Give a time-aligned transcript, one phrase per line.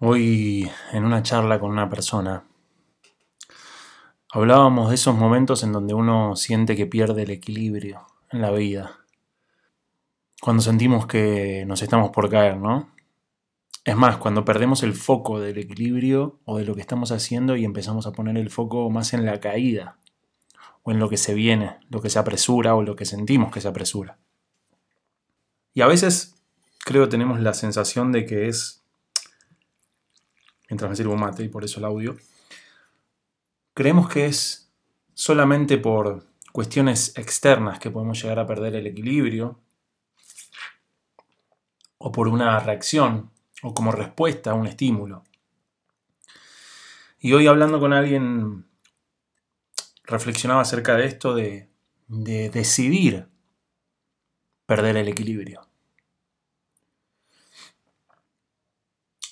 [0.00, 2.44] Hoy en una charla con una persona
[4.28, 8.98] hablábamos de esos momentos en donde uno siente que pierde el equilibrio en la vida.
[10.40, 12.90] Cuando sentimos que nos estamos por caer, ¿no?
[13.84, 17.64] Es más, cuando perdemos el foco del equilibrio o de lo que estamos haciendo y
[17.64, 19.98] empezamos a poner el foco más en la caída
[20.82, 23.60] o en lo que se viene, lo que se apresura o lo que sentimos que
[23.60, 24.18] se apresura.
[25.72, 26.34] Y a veces
[26.84, 28.83] creo tenemos la sensación de que es
[30.68, 32.16] mientras me sirvo mate y por eso el audio,
[33.74, 34.72] creemos que es
[35.14, 39.60] solamente por cuestiones externas que podemos llegar a perder el equilibrio,
[41.98, 43.30] o por una reacción,
[43.62, 45.24] o como respuesta a un estímulo.
[47.18, 48.66] Y hoy hablando con alguien,
[50.04, 51.70] reflexionaba acerca de esto de,
[52.08, 53.26] de decidir
[54.66, 55.66] perder el equilibrio.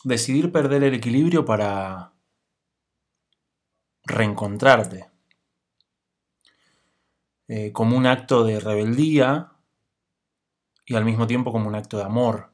[0.04, 2.12] Decidir perder el equilibrio para
[4.04, 5.10] reencontrarte.
[7.48, 9.52] Eh, como un acto de rebeldía
[10.86, 12.52] y al mismo tiempo como un acto de amor.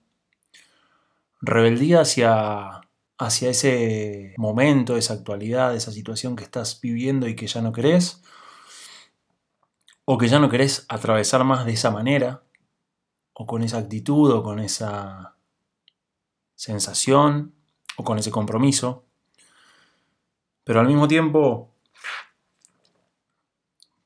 [1.41, 2.81] Rebeldía hacia,
[3.17, 8.23] hacia ese momento, esa actualidad, esa situación que estás viviendo y que ya no querés,
[10.05, 12.43] o que ya no querés atravesar más de esa manera,
[13.35, 15.38] o con esa actitud, o con esa
[16.59, 17.55] sensación
[17.97, 19.07] o con ese compromiso,
[20.65, 21.73] pero al mismo tiempo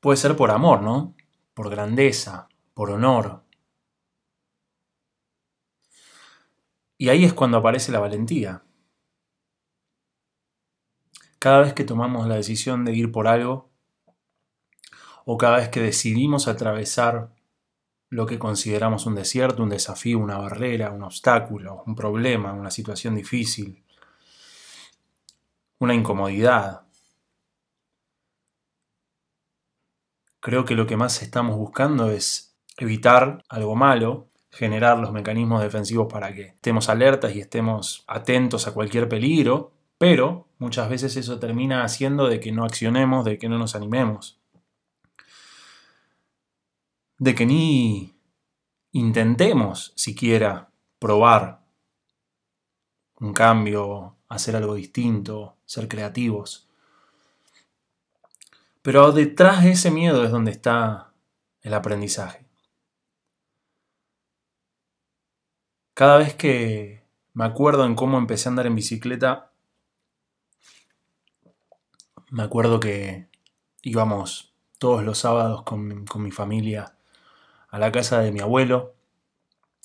[0.01, 1.17] puede ser por amor, ¿no?
[1.55, 3.43] Por grandeza, por honor.
[6.99, 8.63] Y ahí es cuando aparece la valentía.
[11.39, 13.71] Cada vez que tomamos la decisión de ir por algo,
[15.25, 17.33] o cada vez que decidimos atravesar
[18.13, 23.15] lo que consideramos un desierto, un desafío, una barrera, un obstáculo, un problema, una situación
[23.15, 23.83] difícil,
[25.79, 26.83] una incomodidad.
[30.41, 36.13] Creo que lo que más estamos buscando es evitar algo malo, generar los mecanismos defensivos
[36.13, 41.83] para que estemos alertas y estemos atentos a cualquier peligro, pero muchas veces eso termina
[41.83, 44.42] haciendo de que no accionemos, de que no nos animemos
[47.23, 48.17] de que ni
[48.91, 51.63] intentemos siquiera probar
[53.21, 56.69] un cambio, hacer algo distinto, ser creativos.
[58.83, 61.13] Pero detrás de ese miedo es donde está
[61.61, 62.45] el aprendizaje.
[65.95, 67.05] Cada vez que
[67.35, 69.53] me acuerdo en cómo empecé a andar en bicicleta,
[72.31, 73.29] me acuerdo que
[73.83, 76.97] íbamos todos los sábados con, con mi familia
[77.73, 78.95] a la casa de mi abuelo,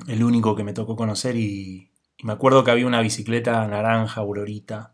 [0.07, 1.89] el único que me tocó conocer y,
[2.23, 4.93] me acuerdo que había una bicicleta naranja, aurorita,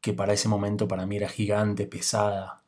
[0.00, 2.62] que para ese momento para mí era gigante, pesada.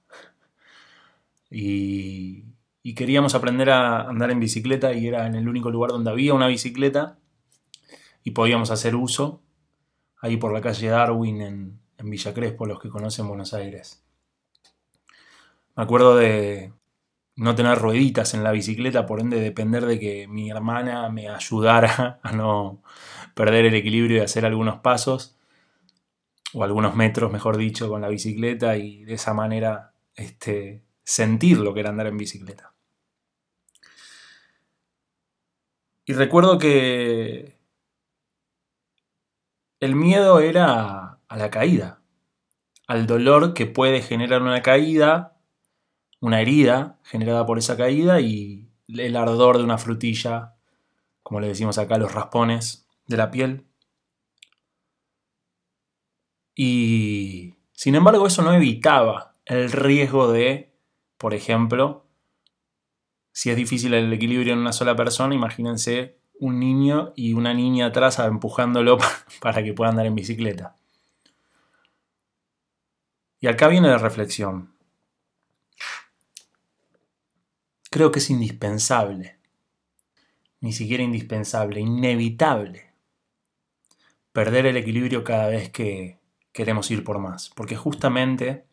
[1.51, 2.45] Y,
[2.83, 6.35] y queríamos aprender a andar en bicicleta y era en el único lugar donde había
[6.35, 7.19] una bicicleta
[8.23, 9.43] y podíamos hacer uso,
[10.21, 14.03] ahí por la calle Darwin en, en Villa Crespo, los que conocen Buenos Aires.
[15.77, 16.73] Me acuerdo de,
[17.41, 22.21] no tener rueditas en la bicicleta, por ende depender de que mi hermana me ayudara
[22.23, 22.83] a no
[23.35, 25.39] perder el equilibrio y hacer algunos pasos,
[26.53, 31.73] o algunos metros, mejor dicho, con la bicicleta y de esa manera este, sentir lo
[31.73, 32.75] que era andar en bicicleta.
[36.05, 37.57] Y recuerdo que
[39.79, 42.03] el miedo era a la caída,
[42.87, 45.40] al dolor que puede generar una caída
[46.21, 50.55] una herida generada por esa caída y el ardor de una frutilla,
[51.23, 53.67] como le decimos acá, los raspones de la piel.
[56.55, 60.73] Y sin embargo eso no evitaba el riesgo de,
[61.17, 62.07] por ejemplo,
[63.33, 67.87] si es difícil el equilibrio en una sola persona, imagínense un niño y una niña
[67.87, 68.99] atrás empujándolo
[69.41, 70.77] para que pueda andar en bicicleta.
[73.41, 74.75] Y acá viene la reflexión.
[77.91, 79.39] Creo que es indispensable,
[80.61, 82.95] ni siquiera indispensable, inevitable,
[84.33, 86.19] perder el equilibrio cada vez que
[86.53, 87.51] queremos ir por más.
[87.51, 88.65] Porque justamente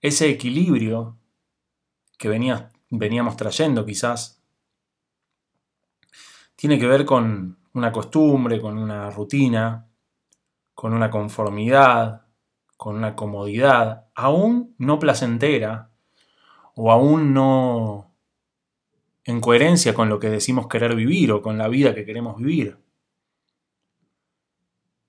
[0.00, 1.18] ese equilibrio
[2.18, 4.42] que veníamos trayendo quizás,
[6.56, 9.88] tiene que ver con una costumbre, con una rutina,
[10.74, 12.26] con una conformidad,
[12.76, 15.90] con una comodidad, aún no placentera,
[16.74, 18.14] o aún no
[19.24, 22.78] en coherencia con lo que decimos querer vivir o con la vida que queremos vivir.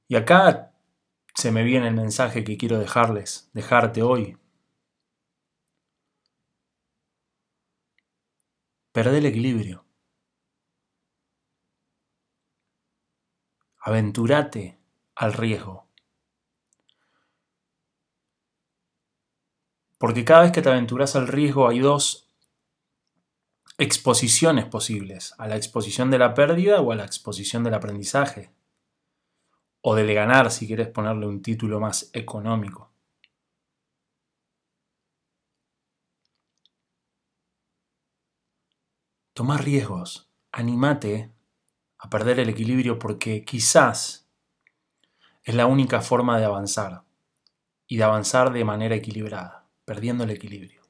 [0.08, 0.74] Y acá
[1.36, 4.38] se me viene el mensaje que quiero dejarles, dejarte hoy.
[8.94, 9.86] Perdé el equilibrio.
[13.80, 14.80] Aventurate
[15.16, 15.85] al riesgo.
[20.06, 22.30] Porque cada vez que te aventuras al riesgo hay dos
[23.80, 28.52] exposiciones posibles, a la exposición de la pérdida o a la exposición del aprendizaje,
[29.82, 32.92] o del ganar si quieres ponerle un título más económico.
[39.34, 41.32] Toma riesgos, animate
[41.98, 44.30] a perder el equilibrio porque quizás
[45.42, 47.06] es la única forma de avanzar
[47.88, 50.86] y de avanzar de manera equilibrada, perdiendo el equilibrio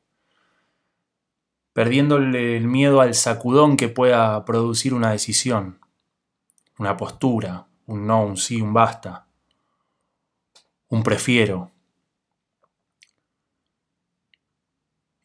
[1.75, 5.81] perdiéndole el miedo al sacudón que pueda producir una decisión,
[6.79, 9.27] una postura, un no, un sí, un basta,
[10.87, 11.73] un prefiero.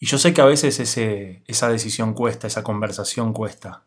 [0.01, 0.81] Y yo sé que a veces
[1.47, 3.85] esa decisión cuesta, esa conversación cuesta,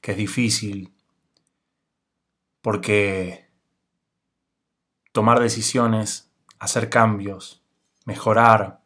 [0.00, 0.94] que es difícil,
[2.62, 3.50] porque
[5.10, 6.30] tomar decisiones,
[6.60, 7.65] hacer cambios,
[8.06, 8.80] mejorar,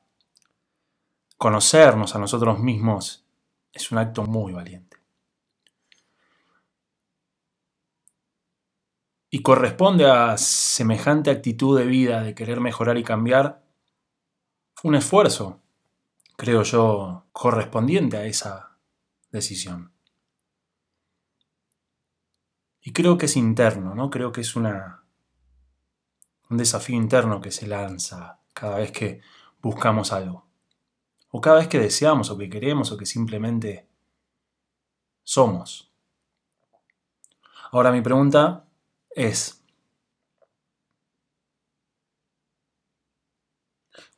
[1.36, 3.24] conocernos a nosotros mismos
[3.72, 4.96] es un acto muy valiente.
[9.30, 13.62] Y corresponde a semejante actitud de vida de querer mejorar y cambiar
[14.82, 15.60] un esfuerzo,
[16.36, 18.76] creo yo, correspondiente a esa
[19.30, 19.92] decisión.
[22.80, 24.10] Y creo que es interno, ¿no?
[24.10, 25.04] Creo que es una,
[26.48, 29.22] un desafío interno que se lanza cada vez que
[29.62, 30.46] buscamos algo
[31.30, 33.88] o cada vez que deseamos o que queremos o que simplemente
[35.24, 35.90] somos.
[37.72, 38.66] Ahora mi pregunta
[39.10, 39.64] es,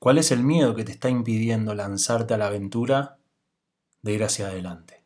[0.00, 3.19] ¿cuál es el miedo que te está impidiendo lanzarte a la aventura
[4.00, 5.05] de ir hacia adelante?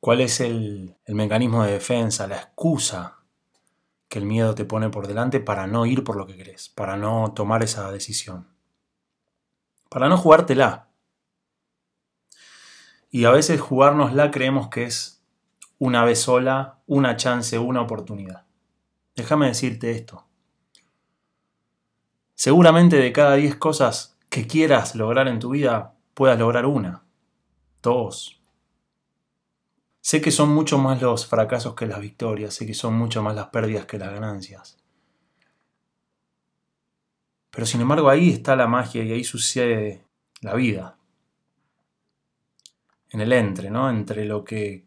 [0.00, 3.23] ¿Cuál es el, el mecanismo de defensa, la excusa
[4.14, 6.96] que el miedo te pone por delante para no ir por lo que querés, para
[6.96, 8.46] no tomar esa decisión,
[9.88, 10.86] para no jugártela.
[13.10, 15.20] Y a veces jugárnosla creemos que es
[15.80, 18.44] una vez sola, una chance, una oportunidad.
[19.16, 20.24] Déjame decirte esto.
[22.36, 27.02] Seguramente de cada 10 cosas que quieras lograr en tu vida, puedas lograr una,
[27.82, 28.40] dos,
[30.06, 33.34] Sé que son mucho más los fracasos que las victorias, sé que son mucho más
[33.34, 34.76] las pérdidas que las ganancias.
[37.50, 40.04] Pero sin embargo ahí está la magia y ahí sucede
[40.42, 40.98] la vida.
[43.08, 43.88] En el entre, ¿no?
[43.88, 44.84] Entre lo que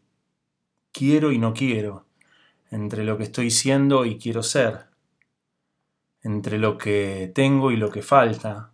[0.91, 2.05] quiero y no quiero,
[2.69, 4.85] entre lo que estoy siendo y quiero ser,
[6.21, 8.71] entre lo que tengo y lo que falta.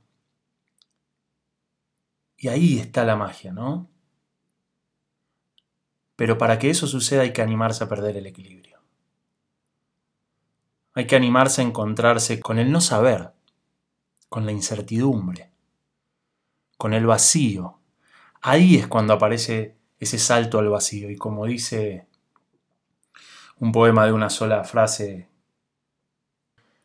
[2.35, 3.92] Y ahí está la magia, ¿no?
[6.15, 8.79] Pero para que eso suceda hay que animarse a perder el equilibrio.
[10.93, 13.33] Hay que animarse a encontrarse con el no saber,
[14.29, 15.51] con la incertidumbre,
[16.77, 17.79] con el vacío.
[18.41, 21.09] Ahí es cuando aparece ese salto al vacío.
[21.09, 22.07] Y como dice
[23.57, 25.29] un poema de una sola frase,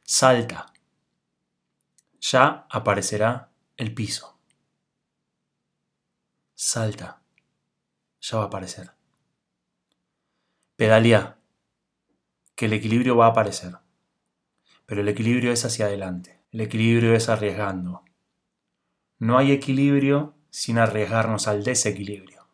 [0.02, 0.72] salta,
[2.20, 4.38] ya aparecerá el piso.
[6.54, 7.20] Salta,
[8.20, 8.97] ya va a aparecer.
[10.78, 11.36] Pedalea,
[12.54, 13.78] que el equilibrio va a aparecer.
[14.86, 16.40] Pero el equilibrio es hacia adelante.
[16.52, 18.04] El equilibrio es arriesgando.
[19.18, 22.46] No hay equilibrio sin arriesgarnos al desequilibrio.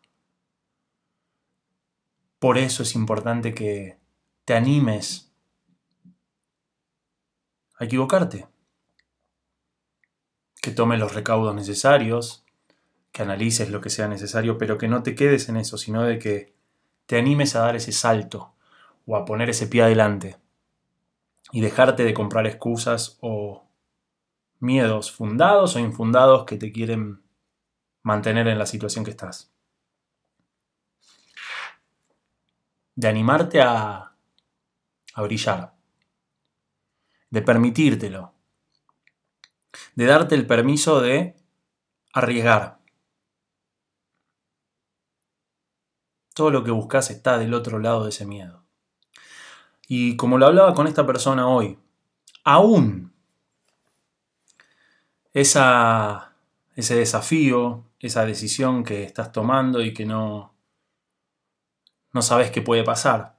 [2.39, 3.99] Por eso es importante que
[4.43, 5.31] te animes
[7.77, 8.47] a equivocarte.
[10.63, 12.43] Que tomes los recaudos necesarios,
[13.11, 16.17] que analices lo que sea necesario, pero que no te quedes en eso, sino de
[16.17, 16.54] que
[17.05, 18.53] te animes a dar ese salto
[19.05, 20.37] o a poner ese pie adelante
[21.51, 23.65] y dejarte de comprar excusas o
[24.59, 27.21] miedos fundados o infundados que te quieren
[28.01, 29.51] mantener en la situación que estás.
[32.95, 34.15] De animarte a,
[35.13, 35.73] a brillar,
[37.29, 38.33] de permitírtelo,
[39.95, 41.35] de darte el permiso de
[42.13, 42.79] arriesgar,
[46.35, 48.61] Todo lo que buscas está del otro lado de ese miedo.
[49.87, 51.79] Y como lo hablaba con esta persona hoy,
[52.43, 53.13] aún
[55.33, 56.33] esa,
[56.75, 60.53] ese desafío, esa decisión que estás tomando y que no,
[62.11, 63.37] no sabes qué puede pasar.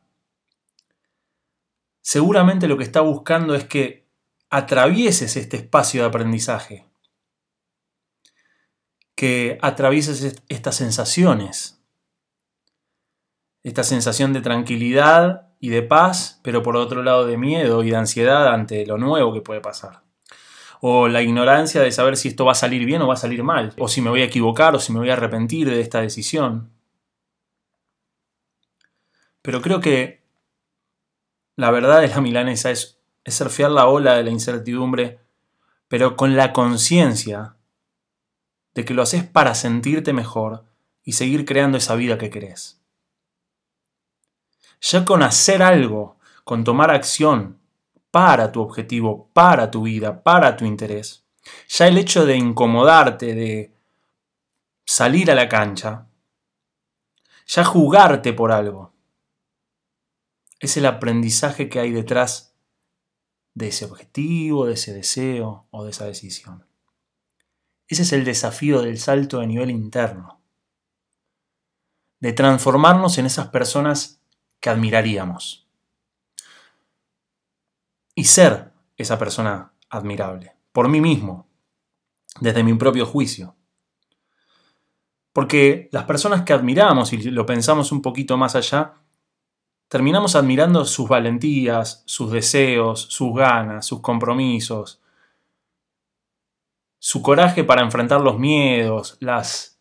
[2.01, 4.07] Seguramente lo que está buscando es que
[4.49, 6.87] atravieses este espacio de aprendizaje,
[9.15, 11.76] que atravieses estas sensaciones,
[13.67, 17.97] esta sensación de tranquilidad y de paz, pero por otro lado de miedo y de
[17.97, 20.03] ansiedad ante lo nuevo que puede pasar.
[20.81, 23.43] O la ignorancia de saber si esto va a salir bien o va a salir
[23.43, 26.01] mal, o si me voy a equivocar o si me voy a arrepentir de esta
[26.01, 26.71] decisión.
[29.43, 30.23] Pero creo que
[31.57, 35.19] la verdad de la milanesa es, es surfear la ola de la incertidumbre,
[35.89, 37.57] pero con la conciencia
[38.77, 40.67] de que lo haces para sentirte mejor
[41.03, 42.77] y seguir creando esa vida que querés.
[44.81, 47.59] Ya con hacer algo, con tomar acción
[48.11, 51.25] para tu objetivo, para tu vida, para tu interés,
[51.69, 53.75] ya el hecho de incomodarte, de
[54.85, 56.07] salir a la cancha,
[57.47, 58.93] ya jugarte por algo,
[60.61, 62.55] es el aprendizaje que hay detrás
[63.55, 66.67] de ese objetivo, de ese deseo o de esa decisión.
[67.89, 70.41] Ese es el desafío del salto de nivel interno,
[72.21, 74.16] de transformarnos en esas personas
[74.61, 75.67] que admiraríamos.
[78.15, 81.47] Y ser esa persona admirable, por mí mismo,
[82.41, 83.55] desde mi propio juicio.
[85.33, 88.95] Porque las personas que admiramos, y lo pensamos un poquito más allá,
[89.89, 95.03] terminamos admirando sus valentías, sus deseos, sus ganas, sus compromisos,
[96.99, 99.76] su coraje para enfrentar los miedos, las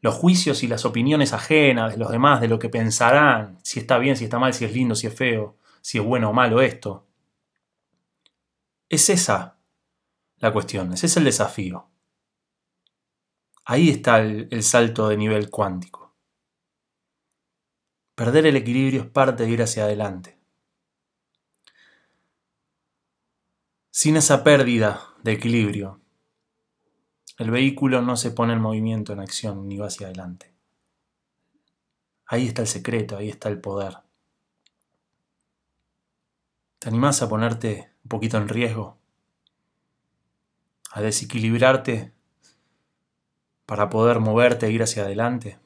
[0.00, 3.98] los juicios y las opiniones ajenas de los demás, de lo que pensarán, si está
[3.98, 6.60] bien, si está mal, si es lindo, si es feo, si es bueno o malo
[6.62, 7.06] esto.
[8.88, 9.58] Es esa
[10.38, 11.86] la cuestión, ese es el desafío.
[13.64, 16.14] Ahí está el, el salto de nivel cuántico.
[18.14, 20.38] Perder el equilibrio es parte de ir hacia adelante.
[23.90, 25.99] Sin esa pérdida de equilibrio,
[27.40, 30.52] el vehículo no se pone en movimiento, en acción, ni va hacia adelante.
[32.26, 33.96] Ahí está el secreto, ahí está el poder.
[36.78, 38.98] ¿Te animás a ponerte un poquito en riesgo?
[40.90, 42.12] ¿A desequilibrarte
[43.64, 45.58] para poder moverte e ir hacia adelante?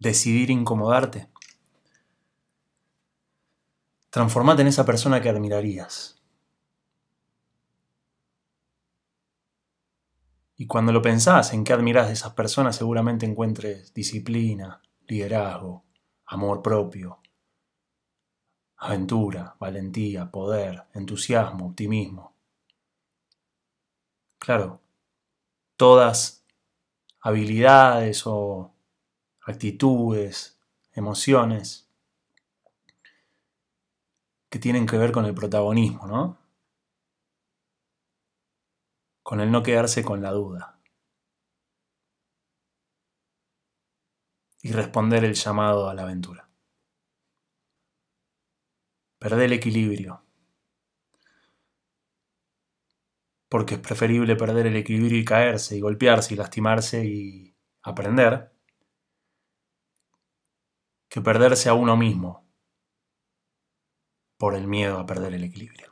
[0.00, 1.30] ¿Decidir incomodarte?
[4.10, 6.19] Transformate en esa persona que admirarías.
[10.60, 15.86] Y cuando lo pensás en qué admirás de esas personas, seguramente encuentres disciplina, liderazgo,
[16.26, 17.22] amor propio,
[18.76, 22.34] aventura, valentía, poder, entusiasmo, optimismo.
[24.38, 24.82] Claro,
[25.78, 26.44] todas
[27.20, 28.74] habilidades o
[29.40, 30.60] actitudes,
[30.92, 31.88] emociones
[34.50, 36.39] que tienen que ver con el protagonismo, ¿no?
[39.30, 40.80] Con el no quedarse con la duda.
[44.60, 46.50] Y responder el llamado a la aventura.
[49.20, 50.24] Perder el equilibrio.
[53.48, 58.52] Porque es preferible perder el equilibrio y caerse y golpearse y lastimarse y aprender
[61.08, 62.50] que perderse a uno mismo
[64.36, 65.89] por el miedo a perder el equilibrio.